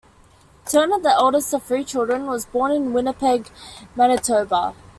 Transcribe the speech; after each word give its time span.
Turner, 0.65 0.97
the 0.99 1.11
eldest 1.11 1.53
of 1.53 1.61
three 1.61 1.83
children, 1.83 2.25
was 2.25 2.45
born 2.45 2.71
in 2.71 2.91
Winnipeg, 2.91 3.51
Manitoba. 3.95 4.73